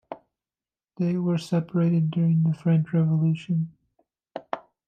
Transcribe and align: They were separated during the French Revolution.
They 0.97 1.15
were 1.17 1.37
separated 1.37 2.09
during 2.09 2.41
the 2.41 2.55
French 2.55 2.91
Revolution. 2.91 3.71